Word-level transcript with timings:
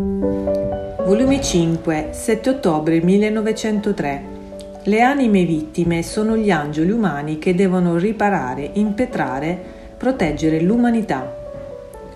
Volume 0.00 1.40
5, 1.42 2.10
7 2.12 2.50
ottobre 2.50 3.00
1903. 3.00 4.22
Le 4.84 5.00
anime 5.00 5.44
vittime 5.44 6.04
sono 6.04 6.36
gli 6.36 6.52
angeli 6.52 6.92
umani 6.92 7.38
che 7.40 7.56
devono 7.56 7.96
riparare, 7.96 8.70
impetrare, 8.74 9.60
proteggere 9.96 10.60
l'umanità. 10.60 11.34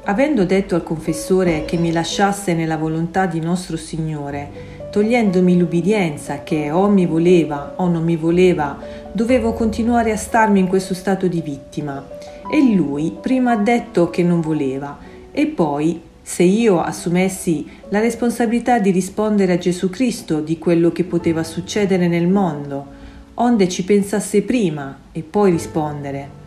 Avendo 0.05 0.45
detto 0.45 0.77
al 0.77 0.85
confessore 0.85 1.65
che 1.65 1.77
mi 1.77 1.91
lasciasse 1.91 2.55
nella 2.55 2.77
volontà 2.77 3.27
di 3.27 3.41
nostro 3.41 3.77
Signore, 3.77 4.49
togliendomi 4.93 5.59
l'ubbidienza 5.59 6.45
che 6.45 6.71
o 6.71 6.89
mi 6.89 7.07
voleva 7.07 7.73
o 7.79 7.89
non 7.89 8.05
mi 8.05 8.15
voleva, 8.15 8.79
dovevo 9.11 9.55
continuare 9.55 10.13
a 10.13 10.17
starmi 10.17 10.61
in 10.61 10.69
questo 10.69 10.95
stato 10.95 11.27
di 11.27 11.41
vittima. 11.41 12.07
E 12.49 12.75
lui 12.75 13.17
prima 13.21 13.53
ha 13.53 13.57
detto 13.57 14.09
che 14.09 14.23
non 14.23 14.41
voleva 14.41 14.97
e 15.33 15.47
poi, 15.47 16.11
se 16.23 16.43
io 16.43 16.81
assumessi 16.81 17.69
la 17.89 18.01
responsabilità 18.01 18.79
di 18.79 18.91
rispondere 18.91 19.53
a 19.53 19.59
Gesù 19.59 19.91
Cristo 19.91 20.41
di 20.41 20.59
quello 20.59 20.93
che 20.93 21.05
poteva 21.05 21.43
succedere 21.43 22.09
nel 22.09 22.29
mondo, 22.29 22.87
onde 23.35 23.69
ci 23.69 23.85
pensasse 23.85 24.43
prima 24.43 24.97
e 25.13 25.23
poi 25.23 25.51
rispondere. 25.51 26.41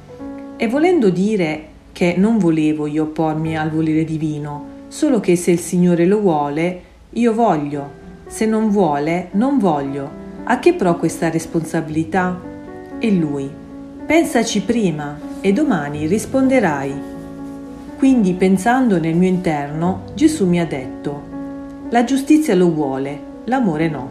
E 0.57 0.67
volendo 0.67 1.09
dire 1.09 1.67
che 1.91 2.15
non 2.17 2.37
volevo 2.37 2.87
io 2.87 3.03
oppormi 3.03 3.57
al 3.57 3.69
volere 3.69 4.03
divino, 4.03 4.73
solo 4.87 5.19
che 5.19 5.35
se 5.35 5.51
il 5.51 5.59
Signore 5.59 6.05
lo 6.05 6.19
vuole, 6.19 6.81
io 7.11 7.33
voglio 7.33 8.03
se 8.27 8.45
non 8.45 8.69
vuole, 8.69 9.29
non 9.31 9.59
voglio. 9.59 10.23
A 10.45 10.59
che 10.59 10.73
pro 10.73 10.97
questa 10.97 11.29
responsabilità? 11.29 12.39
E 12.99 13.11
lui, 13.11 13.49
pensaci 14.05 14.61
prima 14.61 15.17
e 15.41 15.53
domani 15.53 16.07
risponderai. 16.07 17.14
Quindi 17.97 18.33
pensando 18.33 18.99
nel 18.99 19.15
mio 19.15 19.29
interno, 19.29 20.03
Gesù 20.13 20.47
mi 20.47 20.59
ha 20.59 20.65
detto, 20.65 21.33
la 21.89 22.03
giustizia 22.03 22.55
lo 22.55 22.69
vuole, 22.71 23.19
l'amore 23.45 23.87
no. 23.87 24.09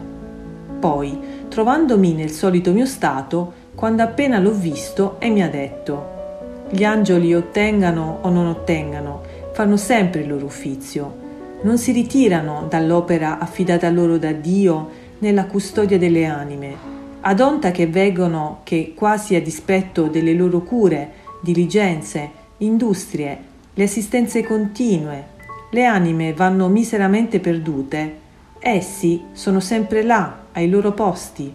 Poi, 0.79 1.17
trovandomi 1.47 2.13
nel 2.13 2.31
solito 2.31 2.71
mio 2.71 2.85
stato, 2.85 3.63
quando 3.75 4.03
appena 4.03 4.39
l'ho 4.39 4.53
visto, 4.53 5.17
e 5.19 5.29
mi 5.29 5.41
ha 5.41 5.49
detto, 5.49 6.13
gli 6.69 6.83
angeli 6.83 7.33
ottengano 7.33 8.19
o 8.21 8.29
non 8.29 8.47
ottengano, 8.47 9.21
fanno 9.53 9.77
sempre 9.77 10.21
il 10.21 10.29
loro 10.29 10.45
uffizio 10.45 11.23
non 11.65 11.79
si 11.79 11.91
ritirano 11.91 12.67
dall'opera 12.69 13.39
affidata 13.39 13.89
loro 13.89 14.17
da 14.17 14.31
Dio 14.31 14.89
nella 15.19 15.45
custodia 15.45 15.97
delle 15.97 16.25
anime, 16.25 16.93
ad 17.21 17.39
onta 17.39 17.71
che 17.71 17.87
veggono 17.87 18.59
che 18.63 18.93
quasi 18.95 19.33
a 19.33 19.41
dispetto 19.41 20.03
delle 20.03 20.33
loro 20.33 20.61
cure, 20.61 21.11
diligenze, 21.41 22.29
industrie, 22.57 23.53
le 23.77 23.83
assistenze 23.83 24.41
continue, 24.43 25.25
le 25.71 25.83
anime 25.83 26.31
vanno 26.33 26.69
miseramente 26.69 27.41
perdute, 27.41 28.19
essi 28.57 29.25
sono 29.33 29.59
sempre 29.59 30.01
là, 30.01 30.43
ai 30.53 30.69
loro 30.69 30.93
posti, 30.93 31.53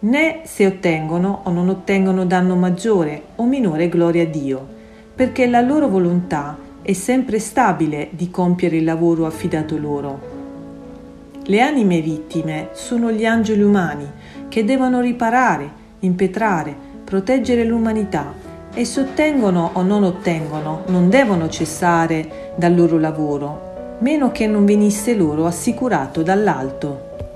né 0.00 0.40
se 0.44 0.66
ottengono 0.66 1.42
o 1.44 1.50
non 1.50 1.68
ottengono 1.68 2.24
danno 2.24 2.56
maggiore 2.56 3.22
o 3.34 3.44
minore 3.44 3.90
gloria 3.90 4.22
a 4.22 4.26
Dio, 4.26 4.66
perché 5.14 5.46
la 5.46 5.60
loro 5.60 5.88
volontà 5.88 6.56
è 6.80 6.94
sempre 6.94 7.38
stabile 7.38 8.08
di 8.12 8.30
compiere 8.30 8.78
il 8.78 8.84
lavoro 8.84 9.26
affidato 9.26 9.76
loro. 9.76 10.36
Le 11.44 11.60
anime 11.60 12.00
vittime 12.00 12.70
sono 12.72 13.12
gli 13.12 13.26
angeli 13.26 13.62
umani 13.62 14.10
che 14.48 14.64
devono 14.64 15.00
riparare, 15.00 15.70
impetrare, 15.98 16.74
proteggere 17.04 17.64
l'umanità 17.64 18.47
e 18.78 18.84
se 18.84 19.00
ottengono 19.00 19.70
o 19.72 19.82
non 19.82 20.04
ottengono 20.04 20.84
non 20.86 21.08
devono 21.08 21.48
cessare 21.48 22.52
dal 22.54 22.76
loro 22.76 22.96
lavoro, 22.96 23.96
meno 23.98 24.30
che 24.30 24.46
non 24.46 24.64
venisse 24.64 25.16
loro 25.16 25.46
assicurato 25.46 26.22
dall'alto. 26.22 27.27